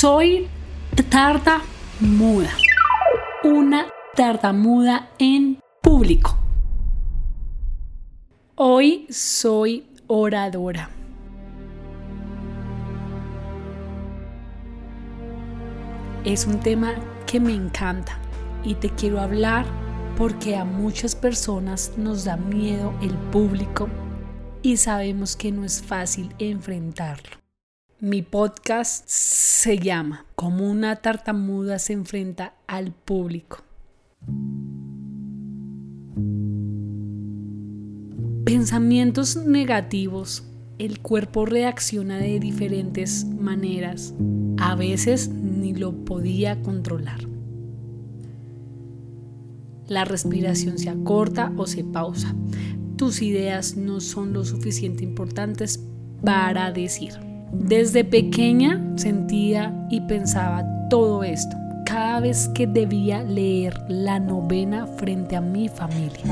Soy 0.00 0.46
tartamuda. 1.10 2.52
Una 3.42 3.86
tartamuda 4.14 5.10
en 5.18 5.58
público. 5.82 6.38
Hoy 8.54 9.08
soy 9.10 9.88
oradora. 10.06 10.88
Es 16.24 16.46
un 16.46 16.60
tema 16.60 16.94
que 17.26 17.40
me 17.40 17.54
encanta 17.54 18.20
y 18.62 18.76
te 18.76 18.90
quiero 18.90 19.18
hablar 19.18 19.66
porque 20.16 20.54
a 20.54 20.64
muchas 20.64 21.16
personas 21.16 21.94
nos 21.96 22.24
da 22.24 22.36
miedo 22.36 22.94
el 23.02 23.14
público 23.32 23.88
y 24.62 24.76
sabemos 24.76 25.34
que 25.34 25.50
no 25.50 25.64
es 25.64 25.82
fácil 25.82 26.32
enfrentarlo. 26.38 27.37
Mi 28.00 28.22
podcast 28.22 29.02
se 29.08 29.76
llama 29.80 30.24
Como 30.36 30.70
una 30.70 30.94
tartamuda 30.94 31.80
se 31.80 31.94
enfrenta 31.94 32.54
al 32.68 32.92
público. 32.92 33.64
Pensamientos 38.44 39.34
negativos. 39.34 40.44
El 40.78 41.00
cuerpo 41.00 41.44
reacciona 41.44 42.18
de 42.18 42.38
diferentes 42.38 43.24
maneras. 43.24 44.14
A 44.58 44.76
veces 44.76 45.28
ni 45.30 45.74
lo 45.74 46.04
podía 46.04 46.62
controlar. 46.62 47.18
La 49.88 50.04
respiración 50.04 50.78
se 50.78 50.88
acorta 50.88 51.52
o 51.56 51.66
se 51.66 51.82
pausa. 51.82 52.32
Tus 52.94 53.22
ideas 53.22 53.76
no 53.76 53.98
son 53.98 54.34
lo 54.34 54.44
suficiente 54.44 55.02
importantes 55.02 55.84
para 56.22 56.70
decir. 56.70 57.27
Desde 57.52 58.04
pequeña 58.04 58.82
sentía 58.96 59.74
y 59.90 60.00
pensaba 60.02 60.64
todo 60.88 61.24
esto 61.24 61.56
cada 61.88 62.20
vez 62.20 62.48
que 62.48 62.66
debía 62.66 63.22
leer 63.22 63.74
la 63.88 64.20
novena 64.20 64.86
frente 64.86 65.36
a 65.36 65.40
mi 65.40 65.70
familia. 65.70 66.22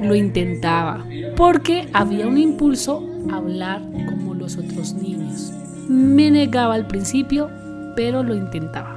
Lo 0.00 0.14
intentaba 0.14 1.04
porque 1.36 1.88
había 1.92 2.28
un 2.28 2.38
impulso 2.38 3.04
a 3.32 3.38
hablar 3.38 3.82
como 4.08 4.34
los 4.34 4.56
otros 4.56 4.94
niños. 4.94 5.52
Me 5.88 6.30
negaba 6.30 6.74
al 6.74 6.86
principio, 6.86 7.50
pero 7.96 8.22
lo 8.22 8.36
intentaba. 8.36 8.96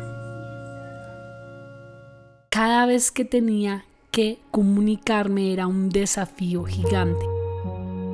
Cada 2.50 2.86
vez 2.86 3.12
que 3.12 3.25
tenía 3.25 3.86
que 4.12 4.38
comunicarme 4.52 5.53
era 5.53 5.66
un 5.66 5.90
desafío 5.90 6.66
gigante. 6.66 7.39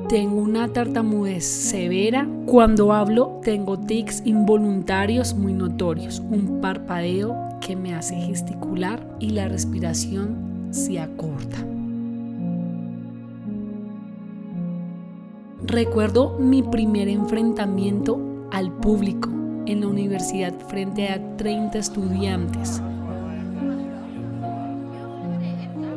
Tengo 0.08 0.40
una 0.40 0.68
tartamudez 0.68 1.44
severa. 1.44 2.28
Cuando 2.46 2.92
hablo 2.92 3.40
tengo 3.42 3.76
tics 3.76 4.22
involuntarios 4.24 5.34
muy 5.34 5.52
notorios, 5.52 6.20
un 6.20 6.60
parpadeo 6.60 7.34
que 7.60 7.74
me 7.74 7.92
hace 7.92 8.14
gesticular 8.14 9.04
y 9.18 9.30
la 9.30 9.48
respiración 9.48 10.68
se 10.70 11.00
acorta. 11.00 11.56
Recuerdo 15.64 16.38
mi 16.38 16.62
primer 16.62 17.08
enfrentamiento 17.08 18.20
al 18.52 18.70
público 18.70 19.28
en 19.66 19.80
la 19.80 19.88
universidad 19.88 20.54
frente 20.68 21.08
a 21.08 21.36
30 21.36 21.78
estudiantes. 21.78 22.80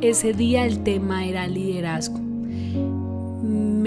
Ese 0.02 0.34
día 0.34 0.66
el 0.66 0.80
tema 0.80 1.26
era 1.28 1.46
liderazgo 1.46 2.30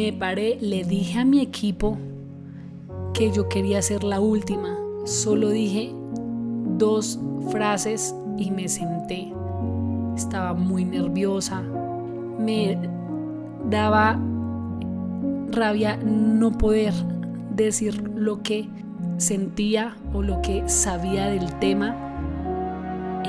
me 0.03 0.13
paré, 0.13 0.59
le 0.61 0.83
dije 0.83 1.21
a 1.21 1.25
mi 1.25 1.41
equipo 1.41 1.97
que 3.15 3.31
yo 3.31 3.49
quería 3.49 3.81
ser 3.83 4.03
la 4.03 4.19
última. 4.19 4.77
Solo 5.05 5.51
dije 5.51 5.95
dos 6.77 7.21
frases 7.51 8.13
y 8.37 8.51
me 8.51 8.69
senté. 8.69 9.33
Estaba 10.17 10.55
muy 10.55 10.85
nerviosa. 10.85 11.63
Me 12.37 12.77
daba 13.71 14.19
rabia 15.53 15.97
no 15.99 16.51
poder 16.51 16.93
decir 17.55 18.03
lo 18.17 18.43
que 18.43 18.69
sentía 19.19 19.97
o 20.13 20.21
lo 20.21 20.43
que 20.43 20.69
sabía 20.69 21.27
del 21.27 21.49
tema. 21.61 21.95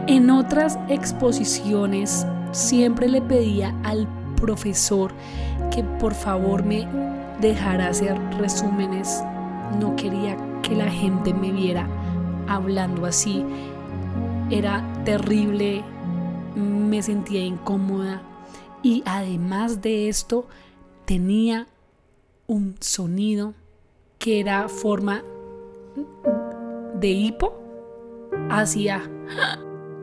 En 0.08 0.32
otras 0.32 0.80
exposiciones 0.90 2.26
siempre 2.52 3.08
le 3.08 3.22
pedía 3.22 3.80
al 3.84 4.08
profesor 4.44 5.14
que 5.72 5.84
por 6.02 6.14
favor 6.14 6.66
me 6.66 6.86
dejara 7.40 7.88
hacer 7.88 8.20
resúmenes. 8.38 9.24
No 9.80 9.96
quería 9.96 10.38
que 10.62 10.76
la 10.76 10.92
gente 10.92 11.34
me 11.34 11.50
viera 11.50 11.88
hablando 12.50 13.06
así. 13.06 13.46
Era 14.52 14.84
terrible, 15.06 15.82
me 16.58 17.02
sentía 17.02 17.40
incómoda 17.40 18.22
y 18.82 19.02
además 19.06 19.82
de 19.82 20.10
esto 20.10 20.46
tenía 21.06 21.68
un 22.46 22.76
sonido 22.82 23.54
que 24.20 24.42
era 24.42 24.68
forma 24.68 25.24
de 27.00 27.08
hipo. 27.08 27.58
Hacía 28.50 29.10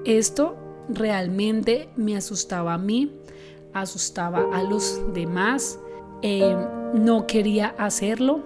esto 0.07 0.57
realmente 0.89 1.91
me 1.95 2.17
asustaba 2.17 2.73
a 2.73 2.79
mí 2.79 3.13
asustaba 3.73 4.47
a 4.53 4.63
los 4.63 5.01
demás, 5.13 5.79
eh, 6.23 6.57
no 6.95 7.27
quería 7.27 7.69
hacerlo. 7.79 8.41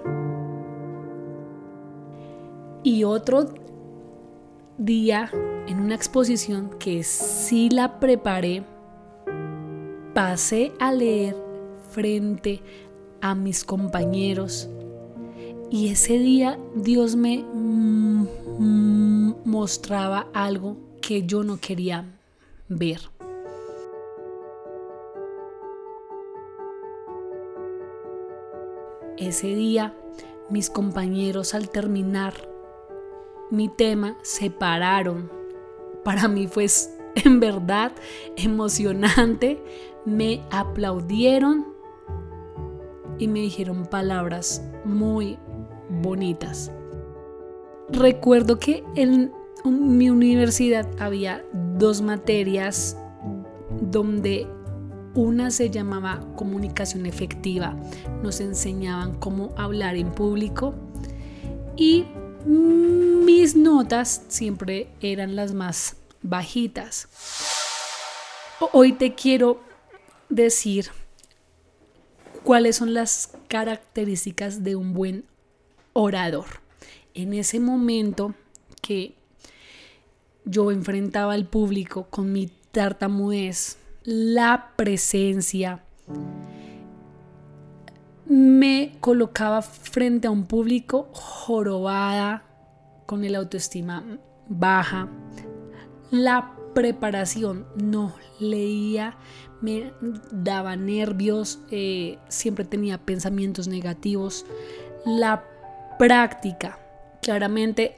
Y 2.83 3.05
otro 3.05 3.47
día, 4.79 5.31
en 5.67 5.81
una 5.81 5.95
exposición 5.95 6.71
que 6.79 7.03
sí 7.03 7.71
la 7.71 7.99
preparé, 7.99 8.65
pasé 10.13 10.73
a 10.79 10.93
leer 10.93 11.37
frente 11.91 12.63
a 13.21 13.35
mis 13.35 13.65
compañeros. 13.65 14.69
Y 15.71 15.89
ese 15.89 16.19
día 16.19 16.59
Dios 16.75 17.17
me 17.17 17.45
mostraba 19.45 20.29
algo 20.33 20.77
que 21.01 21.25
yo 21.25 21.43
no 21.43 21.59
quería 21.59 22.05
ver. 22.69 23.14
Ese 29.17 29.49
día, 29.49 29.95
mis 30.51 30.71
compañeros 30.71 31.55
al 31.55 31.71
terminar 31.71 32.35
mi 33.51 33.69
tema 33.69 34.17
se 34.23 34.51
pararon. 34.51 35.31
Para 36.03 36.29
mí 36.29 36.47
fue 36.49 36.67
en 37.15 37.41
verdad 37.41 37.93
emocionante. 38.37 39.63
Me 40.05 40.43
aplaudieron 40.51 41.67
y 43.19 43.29
me 43.29 43.41
dijeron 43.41 43.87
palabras 43.87 44.63
muy 44.85 45.39
bonitas. 45.89 46.73
Recuerdo 47.89 48.59
que 48.59 48.83
en 48.97 49.33
mi 49.65 50.11
universidad 50.11 50.87
había 50.99 51.45
dos 51.53 52.03
materias 52.03 52.99
donde 53.81 54.49
una 55.15 55.51
se 55.51 55.71
llamaba 55.71 56.21
comunicación 56.37 57.07
efectiva. 57.07 57.77
Nos 58.23 58.41
enseñaban 58.41 59.15
cómo 59.15 59.55
hablar 59.57 59.97
en 59.97 60.13
público 60.13 60.75
y 61.77 62.07
mis 62.47 63.57
notas 63.57 64.23
siempre 64.29 64.89
eran 65.01 65.37
las 65.37 65.55
más 65.55 65.97
bajitas. 66.23 67.09
Hoy 68.73 68.93
te 68.93 69.15
quiero 69.15 69.61
decir 70.29 70.91
cuáles 72.43 72.77
son 72.77 72.93
las 72.95 73.31
características 73.49 74.65
de 74.65 74.77
un 74.77 74.93
buen 74.95 75.25
orador. 75.93 76.47
En 77.15 77.33
ese 77.35 77.61
momento 77.61 78.35
que 78.83 79.15
yo 80.45 80.71
enfrentaba 80.71 81.33
al 81.33 81.47
público 81.47 82.07
con 82.11 82.33
mi 82.33 82.51
tartamudez, 82.73 83.79
la 84.05 84.73
presencia. 84.77 85.83
Me 88.27 88.97
colocaba 89.01 89.63
frente 89.63 90.29
a 90.29 90.31
un 90.31 90.47
público 90.47 91.09
jorobada, 91.13 92.45
con 93.07 93.25
el 93.25 93.35
autoestima 93.35 94.05
baja. 94.49 95.09
La 96.11 96.55
preparación 96.75 97.67
no 97.77 98.15
leía, 98.41 99.17
me 99.61 99.93
daba 100.31 100.77
nervios, 100.77 101.61
eh, 101.71 102.19
siempre 102.29 102.65
tenía 102.65 102.99
pensamientos 102.99 103.69
negativos. 103.69 104.45
La 105.07 105.45
práctica, 105.99 106.79
claramente 107.23 107.97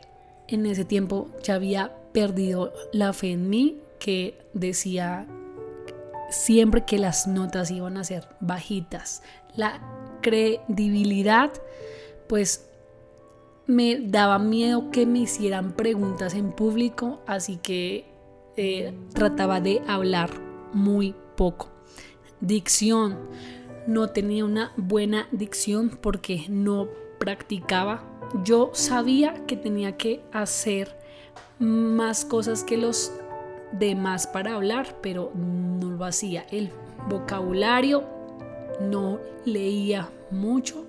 en 0.48 0.66
ese 0.66 0.84
tiempo 0.84 1.30
ya 1.42 1.54
había 1.54 1.96
perdido 2.12 2.72
la 2.92 3.12
fe 3.12 3.32
en 3.32 3.48
mí, 3.48 3.80
que 3.98 4.38
decía 4.52 5.26
siempre 6.30 6.84
que 6.84 6.98
las 6.98 7.26
notas 7.26 7.70
iban 7.70 7.96
a 7.96 8.04
ser 8.04 8.28
bajitas. 8.40 9.22
La 9.54 9.80
credibilidad, 10.22 11.52
pues 12.28 12.68
me 13.66 13.98
daba 14.00 14.38
miedo 14.38 14.90
que 14.90 15.06
me 15.06 15.20
hicieran 15.20 15.72
preguntas 15.72 16.34
en 16.34 16.52
público, 16.52 17.20
así 17.26 17.56
que 17.56 18.06
eh, 18.56 18.94
trataba 19.12 19.60
de 19.60 19.82
hablar 19.86 20.30
muy 20.72 21.14
poco. 21.36 21.68
Dicción. 22.40 23.18
No 23.86 24.08
tenía 24.08 24.44
una 24.44 24.72
buena 24.76 25.28
dicción 25.30 25.90
porque 26.00 26.46
no 26.48 26.88
practicaba. 27.18 28.02
Yo 28.42 28.70
sabía 28.72 29.46
que 29.46 29.56
tenía 29.56 29.96
que 29.96 30.24
hacer 30.32 30.96
más 31.58 32.24
cosas 32.24 32.64
que 32.64 32.76
los 32.76 33.12
demás 33.72 34.26
para 34.26 34.54
hablar, 34.54 34.96
pero 35.00 35.32
no 35.34 35.90
lo 35.90 36.04
hacía. 36.04 36.46
El 36.50 36.70
vocabulario 37.08 38.04
no 38.80 39.18
leía 39.44 40.10
mucho, 40.30 40.84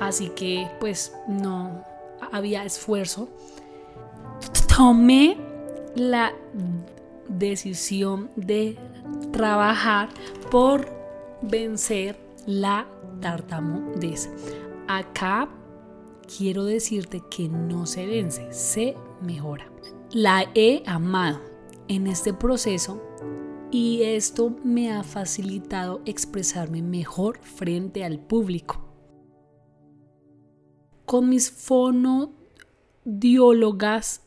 así 0.00 0.28
que 0.30 0.70
pues 0.80 1.12
no 1.28 1.84
había 2.32 2.64
esfuerzo. 2.64 3.28
Tomé 4.76 5.36
la 5.94 6.32
decisión 7.28 8.30
de 8.36 8.76
trabajar 9.32 10.08
por 10.50 10.88
vencer 11.42 12.18
la 12.46 12.86
tartamudez. 13.20 14.30
Acá 14.86 15.48
quiero 16.36 16.64
decirte 16.64 17.22
que 17.30 17.48
no 17.48 17.86
se 17.86 18.06
vence, 18.06 18.52
se 18.52 18.96
mejora. 19.22 19.66
La 20.12 20.44
he 20.54 20.82
amado 20.86 21.55
en 21.88 22.06
este 22.06 22.32
proceso 22.32 23.02
y 23.70 24.02
esto 24.02 24.50
me 24.64 24.92
ha 24.92 25.02
facilitado 25.02 26.00
expresarme 26.04 26.82
mejor 26.82 27.38
frente 27.42 28.04
al 28.04 28.18
público. 28.18 28.82
Con 31.04 31.28
mis 31.28 31.50
fonodiólogas 31.50 34.22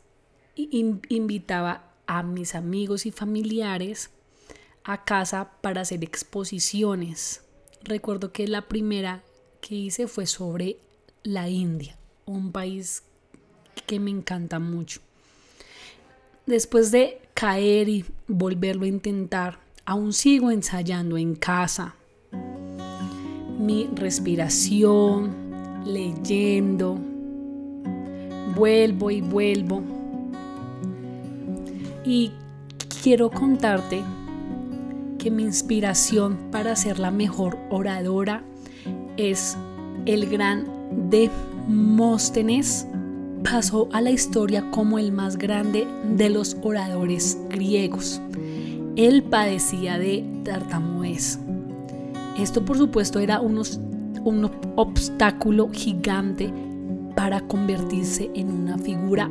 invitaba 0.55 1.93
a 2.05 2.23
mis 2.23 2.55
amigos 2.55 3.05
y 3.05 3.11
familiares 3.11 4.11
a 4.83 5.03
casa 5.03 5.51
para 5.61 5.81
hacer 5.81 6.03
exposiciones. 6.03 7.43
Recuerdo 7.83 8.31
que 8.31 8.47
la 8.47 8.67
primera 8.67 9.23
que 9.61 9.75
hice 9.75 10.07
fue 10.07 10.25
sobre 10.25 10.77
la 11.23 11.49
India, 11.49 11.97
un 12.25 12.51
país 12.51 13.03
que 13.85 13.99
me 13.99 14.11
encanta 14.11 14.59
mucho. 14.59 15.01
Después 16.45 16.91
de 16.91 17.21
caer 17.39 17.87
y 17.87 18.03
volverlo 18.27 18.83
a 18.83 18.89
intentar, 18.89 19.59
aún 19.85 20.11
sigo 20.11 20.51
ensayando 20.51 21.17
en 21.17 21.35
casa. 21.35 21.95
Mi 23.57 23.87
respiración, 23.95 25.31
leyendo, 25.85 26.97
vuelvo 28.57 29.09
y 29.09 29.21
vuelvo. 29.21 29.81
Y 32.03 32.33
quiero 33.01 33.31
contarte 33.31 34.03
que 35.17 35.31
mi 35.31 35.43
inspiración 35.43 36.37
para 36.51 36.75
ser 36.75 36.99
la 36.99 37.09
mejor 37.09 37.57
oradora 37.69 38.43
es 39.15 39.55
el 40.05 40.29
gran 40.29 40.67
Demóstenes 41.09 42.85
pasó 43.43 43.87
a 43.91 44.01
la 44.01 44.11
historia 44.11 44.69
como 44.71 44.99
el 44.99 45.11
más 45.11 45.37
grande 45.37 45.87
de 46.15 46.29
los 46.29 46.57
oradores 46.61 47.37
griegos. 47.49 48.21
Él 48.95 49.23
padecía 49.23 49.97
de 49.97 50.25
tartamudez. 50.43 51.39
Esto 52.37 52.63
por 52.63 52.77
supuesto 52.77 53.19
era 53.19 53.39
un 53.41 54.49
obstáculo 54.75 55.69
gigante 55.71 56.53
para 57.15 57.41
convertirse 57.41 58.29
en 58.33 58.51
una 58.51 58.77
figura 58.77 59.29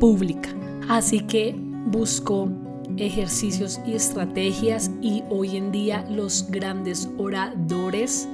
pública. 0.00 0.50
Así 0.88 1.20
que 1.20 1.54
buscó 1.86 2.48
ejercicios 2.96 3.80
y 3.86 3.94
estrategias 3.94 4.90
y 5.02 5.22
hoy 5.30 5.56
en 5.56 5.72
día 5.72 6.06
los 6.10 6.50
grandes 6.50 7.08
oradores 7.18 8.28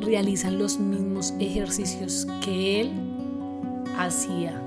realizan 0.00 0.58
los 0.58 0.78
mismos 0.78 1.34
ejercicios 1.38 2.26
que 2.40 2.80
él 2.80 2.92
hacía. 3.98 4.60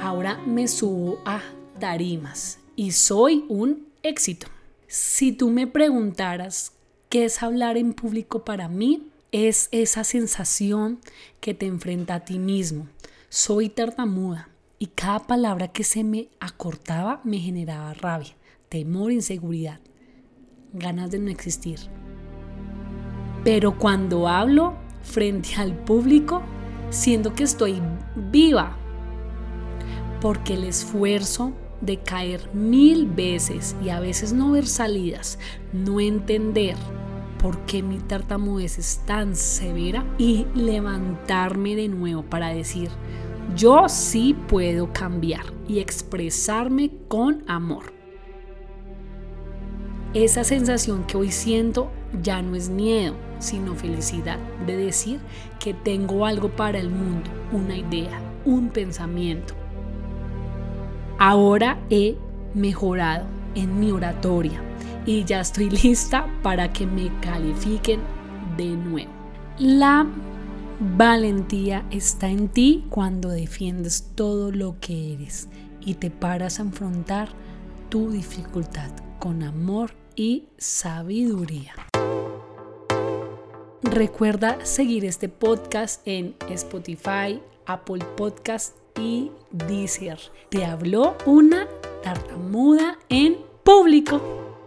Ahora 0.00 0.38
me 0.46 0.68
subo 0.68 1.18
a 1.24 1.40
tarimas 1.78 2.58
y 2.76 2.92
soy 2.92 3.44
un 3.48 3.86
éxito. 4.02 4.46
Si 4.86 5.32
tú 5.32 5.50
me 5.50 5.66
preguntaras 5.66 6.72
qué 7.08 7.24
es 7.24 7.42
hablar 7.42 7.76
en 7.76 7.92
público 7.92 8.44
para 8.44 8.68
mí, 8.68 9.08
es 9.32 9.68
esa 9.72 10.04
sensación 10.04 11.00
que 11.40 11.54
te 11.54 11.66
enfrenta 11.66 12.14
a 12.14 12.24
ti 12.24 12.38
mismo. 12.38 12.88
Soy 13.28 13.68
tartamuda 13.68 14.48
y 14.78 14.86
cada 14.86 15.26
palabra 15.26 15.68
que 15.68 15.84
se 15.84 16.04
me 16.04 16.28
acortaba 16.40 17.20
me 17.24 17.38
generaba 17.38 17.92
rabia, 17.94 18.34
temor, 18.68 19.12
inseguridad, 19.12 19.80
ganas 20.72 21.10
de 21.10 21.18
no 21.18 21.30
existir. 21.30 21.78
Pero 23.44 23.78
cuando 23.78 24.28
hablo 24.28 24.76
frente 25.02 25.56
al 25.56 25.74
público, 25.74 26.42
siento 26.90 27.34
que 27.34 27.44
estoy 27.44 27.80
viva, 28.16 28.76
porque 30.20 30.54
el 30.54 30.64
esfuerzo 30.64 31.52
de 31.80 31.98
caer 31.98 32.52
mil 32.54 33.06
veces 33.06 33.76
y 33.82 33.90
a 33.90 34.00
veces 34.00 34.32
no 34.32 34.52
ver 34.52 34.66
salidas, 34.66 35.38
no 35.72 36.00
entender 36.00 36.76
por 37.38 37.58
qué 37.66 37.82
mi 37.82 37.98
tartamudez 37.98 38.78
es 38.78 39.02
tan 39.06 39.36
severa 39.36 40.04
y 40.18 40.46
levantarme 40.54 41.76
de 41.76 41.88
nuevo 41.88 42.22
para 42.22 42.48
decir, 42.48 42.90
yo 43.56 43.88
sí 43.88 44.36
puedo 44.48 44.92
cambiar 44.92 45.52
y 45.68 45.78
expresarme 45.78 46.90
con 47.08 47.44
amor. 47.46 47.97
Esa 50.14 50.42
sensación 50.42 51.04
que 51.04 51.18
hoy 51.18 51.30
siento 51.30 51.90
ya 52.22 52.40
no 52.40 52.54
es 52.54 52.70
miedo, 52.70 53.14
sino 53.40 53.74
felicidad 53.74 54.38
de 54.66 54.76
decir 54.76 55.20
que 55.60 55.74
tengo 55.74 56.24
algo 56.24 56.48
para 56.48 56.78
el 56.78 56.88
mundo, 56.88 57.30
una 57.52 57.76
idea, 57.76 58.18
un 58.46 58.70
pensamiento. 58.70 59.54
Ahora 61.18 61.78
he 61.90 62.16
mejorado 62.54 63.26
en 63.54 63.78
mi 63.78 63.90
oratoria 63.90 64.62
y 65.04 65.24
ya 65.24 65.40
estoy 65.40 65.68
lista 65.70 66.26
para 66.42 66.72
que 66.72 66.86
me 66.86 67.10
califiquen 67.20 68.00
de 68.56 68.76
nuevo. 68.76 69.10
La 69.58 70.06
valentía 70.96 71.84
está 71.90 72.30
en 72.30 72.48
ti 72.48 72.86
cuando 72.88 73.28
defiendes 73.28 74.10
todo 74.14 74.52
lo 74.52 74.76
que 74.80 75.12
eres 75.12 75.48
y 75.80 75.94
te 75.94 76.10
paras 76.10 76.60
a 76.60 76.62
enfrentar 76.62 77.28
tu 77.90 78.10
dificultad 78.10 78.90
con 79.18 79.42
amor 79.42 79.97
y 80.18 80.48
sabiduría. 80.58 81.74
Recuerda 83.82 84.64
seguir 84.66 85.04
este 85.04 85.28
podcast 85.28 86.06
en 86.06 86.34
Spotify, 86.50 87.40
Apple 87.66 88.04
Podcast 88.16 88.76
y 88.98 89.30
Deezer. 89.52 90.18
Te 90.50 90.64
habló 90.64 91.16
una 91.24 91.68
tartamuda 92.02 92.98
en 93.08 93.38
público. 93.62 94.57